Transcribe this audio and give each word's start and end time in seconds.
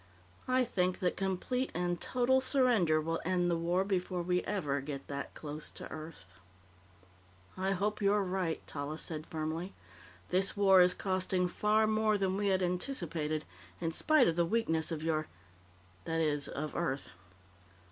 I 0.47 0.63
think 0.63 0.97
that 1.01 1.15
complete 1.15 1.71
and 1.75 2.01
total 2.01 2.41
surrender 2.41 2.99
will 2.99 3.21
end 3.23 3.51
the 3.51 3.55
war 3.55 3.83
before 3.83 4.23
we 4.23 4.41
ever 4.45 4.81
get 4.81 5.07
that 5.09 5.35
close 5.35 5.69
to 5.73 5.87
Earth." 5.91 6.25
"I 7.55 7.73
hope 7.73 8.01
you're 8.01 8.23
right," 8.23 8.65
Tallis 8.65 9.03
said 9.03 9.27
firmly. 9.27 9.75
"This 10.29 10.57
war 10.57 10.81
is 10.81 10.95
costing 10.95 11.47
far 11.47 11.85
more 11.85 12.17
than 12.17 12.35
we 12.35 12.47
had 12.47 12.63
anticipated, 12.63 13.45
in 13.79 13.91
spite 13.91 14.27
of 14.27 14.35
the 14.37 14.43
weakness 14.43 14.91
of 14.91 15.03
your 15.03 15.27
that 16.05 16.19
is, 16.19 16.47
of 16.47 16.75
Earth." 16.75 17.09